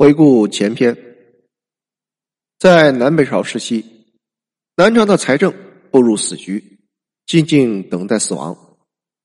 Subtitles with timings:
[0.00, 0.96] 回顾前篇，
[2.58, 3.84] 在南北朝时期，
[4.74, 5.52] 南朝的财政
[5.90, 6.78] 步入死局，
[7.26, 8.54] 静静等待死亡；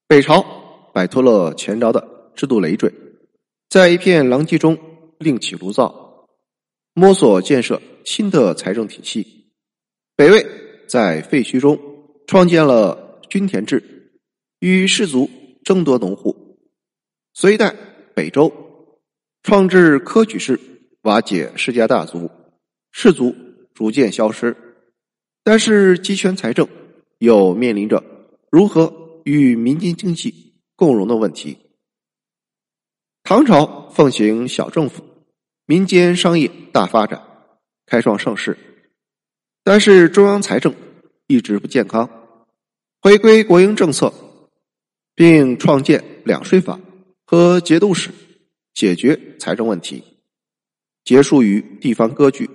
[0.06, 0.46] 北朝
[0.94, 2.94] 摆脱了前朝的制度累赘，
[3.70, 4.78] 在一片狼藉中
[5.18, 6.28] 另起炉灶，
[6.94, 9.54] 摸索建设新的财政体系。
[10.18, 10.46] 北魏
[10.90, 11.80] 在废墟中
[12.28, 14.12] 创建了均田制，
[14.60, 15.30] 与士族
[15.64, 16.36] 争夺农户；
[17.34, 17.74] 隋代
[18.14, 18.65] 北周。
[19.46, 20.60] 创制科举制，
[21.04, 22.32] 瓦解世家大族，
[22.92, 23.36] 士族
[23.76, 24.58] 逐渐消失。
[25.44, 26.68] 但是集权财政
[27.20, 28.04] 又面临着
[28.50, 31.60] 如何与民间经济共荣的问题。
[33.22, 35.04] 唐朝奉行小政府，
[35.68, 37.22] 民间商业大发展，
[37.86, 38.58] 开创盛世。
[39.64, 40.74] 但是中央财政
[41.28, 42.10] 一直不健康，
[43.00, 44.12] 回归国营政策，
[45.14, 46.80] 并创建两税法
[47.28, 48.10] 和节度使。
[48.76, 50.04] 解决财政问题，
[51.06, 52.50] 结束于地方割据，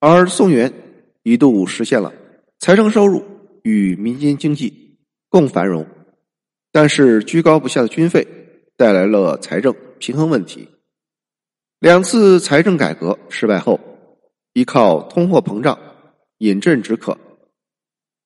[0.00, 0.72] 而宋元
[1.22, 2.12] 一度实现了
[2.58, 3.24] 财政收入
[3.62, 5.86] 与民间经济共繁荣，
[6.72, 8.26] 但是居高不下的军费
[8.76, 10.68] 带来了财政平衡问题。
[11.78, 13.78] 两次财政改革失败后，
[14.54, 15.78] 依靠通货膨胀
[16.38, 17.16] 饮鸩止渴，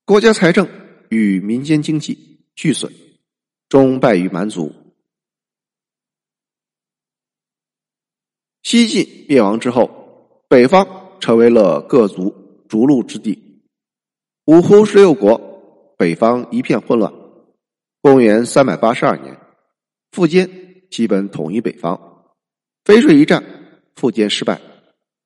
[0.06, 0.66] 国家财政
[1.10, 2.90] 与民间经济俱损，
[3.68, 4.72] 终败于蛮族。
[8.64, 12.34] 西晋灭亡之后，北方成为了各族
[12.66, 13.60] 逐鹿之地。
[14.46, 17.12] 五胡十六国，北方一片混乱。
[18.00, 19.38] 公元三百八十二年，
[20.10, 20.50] 苻坚
[20.90, 22.32] 基本统一北方。
[22.84, 23.44] 淝水一战，
[23.94, 24.60] 苻坚失败，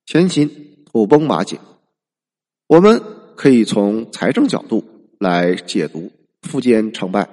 [0.05, 1.59] 前秦土崩瓦解。
[2.67, 3.01] 我们
[3.37, 4.83] 可以从财政角度
[5.17, 7.29] 来解读苻坚成败。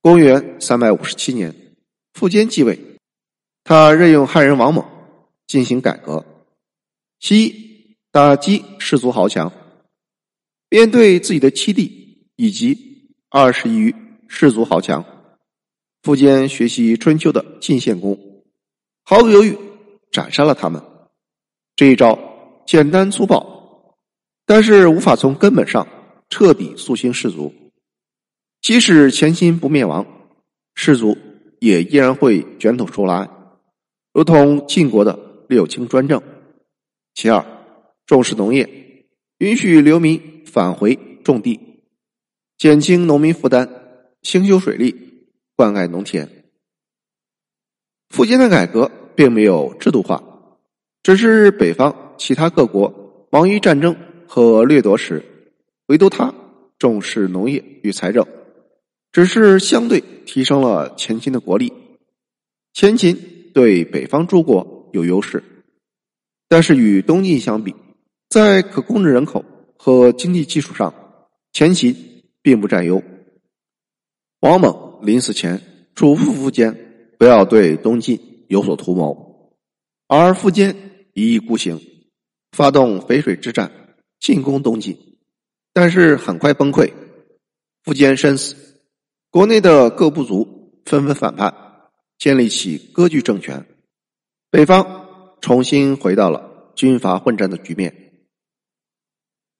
[0.00, 1.54] 公元三百五十七年，
[2.18, 2.95] 苻坚继位。
[3.68, 4.86] 他任用汉人王猛
[5.48, 6.24] 进行改革，
[7.18, 9.52] 其一打击士族豪强，
[10.70, 13.92] 面对自己的七弟以及二十余
[14.28, 15.04] 士族豪强，
[16.00, 18.16] 苻坚学习春秋的晋献公，
[19.02, 19.58] 毫不犹豫
[20.12, 20.80] 斩杀了他们。
[21.74, 22.16] 这一招
[22.68, 23.96] 简单粗暴，
[24.46, 25.88] 但是无法从根本上
[26.30, 27.52] 彻底肃清士族。
[28.60, 30.06] 即使前秦不灭亡，
[30.76, 31.18] 士族
[31.58, 33.28] 也依然会卷土重来。
[34.16, 36.22] 如同晋国的六卿专政，
[37.12, 37.44] 其二
[38.06, 39.04] 重视农业，
[39.36, 41.60] 允许流民返回种地，
[42.56, 43.68] 减轻农民负担，
[44.22, 46.26] 兴修水利，灌溉农田。
[48.08, 50.24] 苻坚的改革并没有制度化，
[51.02, 53.94] 只是北方其他各国忙于战争
[54.26, 55.22] 和掠夺时，
[55.88, 56.32] 唯独他
[56.78, 58.26] 重视农业与财政，
[59.12, 61.70] 只是相对提升了前秦的国力。
[62.72, 63.35] 前秦。
[63.56, 65.42] 对北方诸国有优势，
[66.46, 67.74] 但是与东晋相比，
[68.28, 69.42] 在可控制人口
[69.78, 70.92] 和经济基础上，
[71.54, 71.96] 前秦
[72.42, 73.02] 并不占优。
[74.40, 75.58] 王猛临死前
[75.94, 76.76] 嘱咐苻坚
[77.18, 79.54] 不要对东晋有所图谋，
[80.06, 80.76] 而苻坚
[81.14, 81.80] 一意孤行，
[82.52, 83.72] 发动淝水之战
[84.20, 84.98] 进攻东晋，
[85.72, 86.92] 但是很快崩溃。
[87.86, 88.54] 苻坚身死，
[89.30, 91.65] 国内的各部族纷纷反叛。
[92.18, 93.66] 建立起割据政权，
[94.50, 97.94] 北方重新回到了军阀混战的局面。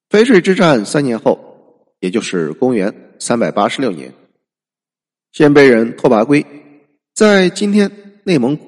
[0.08, 4.14] 淝水之战三年后，也就是公元三百八十六年，
[5.32, 6.46] 鲜卑人拓跋圭
[7.12, 8.66] 在今天内蒙古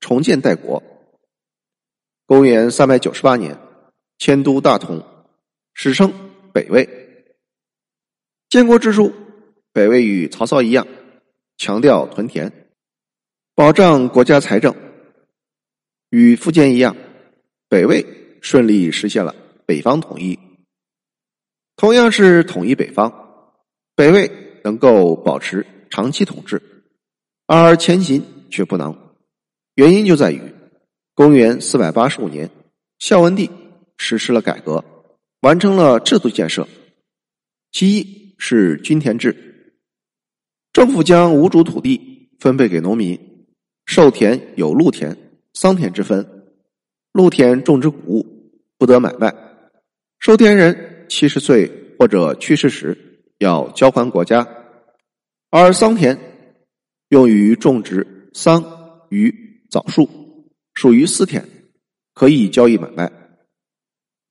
[0.00, 0.82] 重建代国。
[2.26, 3.58] 公元三百九十八年，
[4.18, 5.04] 迁都大同，
[5.74, 6.12] 史称
[6.52, 6.88] 北魏。
[8.48, 9.12] 建国之初，
[9.72, 10.86] 北魏与曹操一样，
[11.56, 12.67] 强调屯田。
[13.58, 14.72] 保障国家财政，
[16.10, 16.94] 与福建一样，
[17.68, 18.06] 北魏
[18.40, 19.34] 顺利实现了
[19.66, 20.38] 北方统一。
[21.74, 23.12] 同样是统一北方，
[23.96, 24.30] 北魏
[24.62, 26.62] 能够保持长期统治，
[27.46, 28.96] 而前秦却不能。
[29.74, 30.40] 原因就在于，
[31.14, 32.48] 公元四百八十五年，
[33.00, 33.50] 孝文帝
[33.96, 34.84] 实施了改革，
[35.40, 36.68] 完成了制度建设。
[37.72, 39.74] 其一是均田制，
[40.72, 43.18] 政府将无主土地分配给农民。
[43.88, 45.16] 授田有禄田、
[45.54, 46.44] 桑田之分，
[47.10, 49.34] 禄田种植谷物，不得买卖。
[50.18, 54.46] 收田人七十岁或者去世时要交还国家，
[55.48, 56.18] 而桑田
[57.08, 58.62] 用于种植桑、
[59.08, 59.34] 榆、
[59.70, 60.06] 枣树，
[60.74, 61.42] 属于私田，
[62.12, 63.10] 可以交易买卖。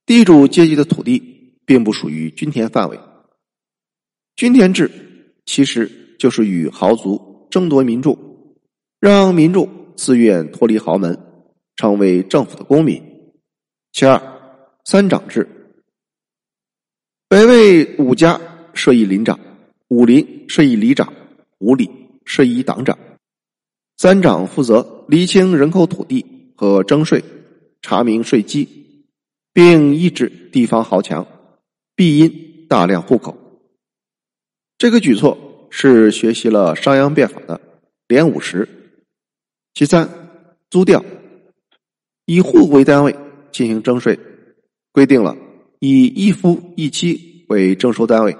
[0.06, 3.00] 地主阶级的土地并不属于均田范围。
[4.36, 4.92] 均田制
[5.48, 8.27] 其实就是与豪族争夺民众。
[9.00, 11.16] 让民众自愿脱离豪门，
[11.76, 13.00] 成为政府的公民。
[13.92, 14.20] 其二，
[14.86, 15.48] 三长制。
[17.30, 18.42] 北魏五家
[18.74, 19.40] 设一林长，
[19.90, 21.14] 武林设一里长，
[21.60, 21.88] 五里
[22.26, 22.98] 设一党长。
[23.98, 27.24] 三长负责厘清人口、土地和征税，
[27.84, 28.68] 查明税基，
[29.54, 31.28] 并抑制地方豪强，
[31.96, 33.38] 必因大量户口。
[34.80, 37.62] 这个举措是学习了商鞅变法的
[38.08, 38.68] 连五十。
[39.78, 40.10] 其三，
[40.72, 41.06] 租调，
[42.26, 43.16] 以户为单位
[43.52, 44.20] 进行征税，
[44.92, 45.38] 规定了
[45.78, 48.36] 以一夫一妻为征收单位，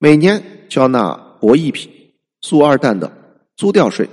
[0.00, 4.08] 每年交纳帛一匹、粟二担的租调税，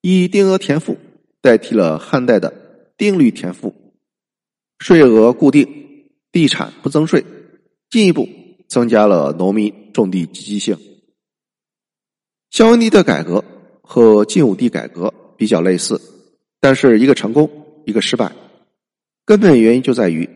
[0.00, 0.96] 以定额田赋
[1.40, 2.52] 代替了汉代的
[2.96, 3.72] 定率田赋，
[4.80, 7.24] 税额固定，地产不增税，
[7.90, 8.28] 进一步
[8.66, 10.76] 增加了农民种地积极性。
[12.50, 13.44] 孝文帝的改革
[13.82, 15.14] 和晋武帝改革。
[15.36, 16.00] 比较类似，
[16.60, 17.50] 但是一个成功，
[17.84, 18.32] 一个失败。
[19.24, 20.28] 根本原因就在于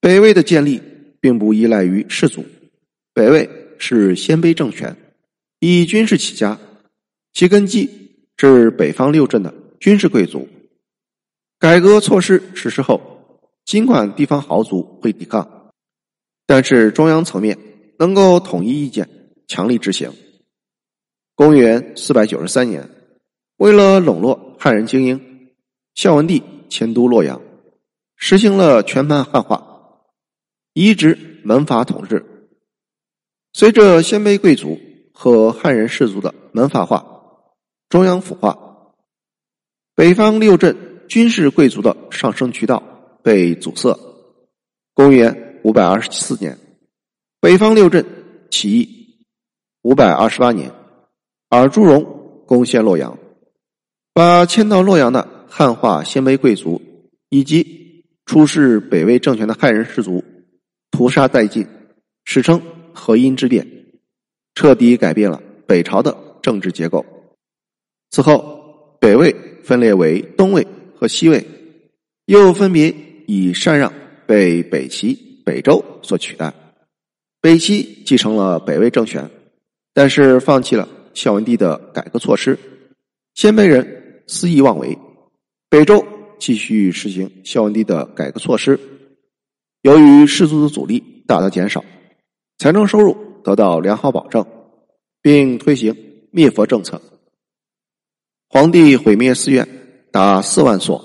[0.00, 0.80] 北魏的建立
[1.20, 2.44] 并不依赖于士族，
[3.14, 3.48] 北魏
[3.78, 4.96] 是鲜卑政权，
[5.60, 6.58] 以军事起家，
[7.32, 7.88] 其根基
[8.36, 10.46] 是北方六镇的军事贵族。
[11.58, 15.72] 改革措施实施后，尽管地方豪族会抵抗，
[16.46, 17.58] 但是中央层面
[17.98, 19.08] 能够统一意见，
[19.46, 20.12] 强力执行。
[21.34, 22.88] 公元四百九十三年。
[23.58, 25.50] 为了笼络汉人精英，
[25.96, 27.40] 孝文帝迁都洛阳，
[28.16, 30.04] 实行了全盘汉化，
[30.74, 32.24] 移植门阀统治。
[33.52, 34.78] 随着鲜卑贵族
[35.12, 37.04] 和汉人士族的门阀化、
[37.88, 38.56] 中央腐化，
[39.96, 40.76] 北方六镇
[41.08, 42.80] 军事贵族的上升渠道
[43.24, 43.98] 被阻塞。
[44.94, 46.56] 公元五百二十四年，
[47.40, 48.06] 北方六镇
[48.52, 48.86] 起义；
[49.82, 50.70] 五百二十八年，
[51.48, 53.18] 尔朱荣攻陷洛阳。
[54.18, 56.82] 把迁到洛阳的汉化鲜卑贵族
[57.28, 60.24] 以及出仕北魏政权的汉人士族
[60.90, 61.68] 屠杀殆尽，
[62.24, 62.60] 史称
[62.92, 63.64] “河阴之变”，
[64.56, 67.06] 彻底改变了北朝的政治结构。
[68.10, 69.32] 此后，北魏
[69.62, 70.66] 分裂为东魏
[70.96, 71.46] 和西魏，
[72.26, 72.92] 又分别
[73.28, 73.92] 以禅让
[74.26, 75.14] 被北齐、
[75.46, 76.52] 北周所取代。
[77.40, 79.30] 北齐继承了北魏政权，
[79.94, 82.58] 但是放弃了孝文帝的改革措施，
[83.34, 83.94] 鲜卑人。
[84.28, 84.96] 肆意妄为，
[85.70, 86.06] 北周
[86.38, 88.78] 继续实行孝文帝的改革措施。
[89.80, 91.82] 由于士族的阻力大大减少，
[92.58, 94.44] 财政收入得到良好保证，
[95.22, 95.96] 并推行
[96.30, 97.00] 灭佛政策。
[98.50, 99.66] 皇帝毁灭寺院
[100.12, 101.02] 达四万所，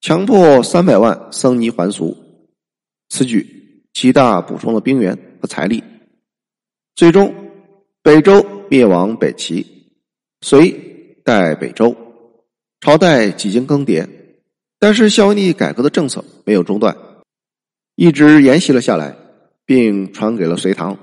[0.00, 2.16] 强迫三百万僧尼还俗。
[3.08, 5.82] 此举极大补充了兵源和财力。
[6.94, 7.34] 最终，
[8.00, 9.66] 北周灭亡北齐，
[10.40, 10.70] 隋
[11.24, 11.96] 代北周。
[12.82, 14.08] 朝代几经更迭，
[14.80, 16.96] 但是孝文帝改革的政策没有中断，
[17.94, 19.16] 一直沿袭了下来，
[19.64, 20.98] 并传给了隋唐。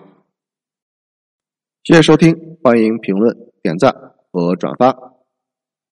[1.85, 3.95] 谢谢收听，欢迎评论、点赞
[4.29, 5.08] 和转发。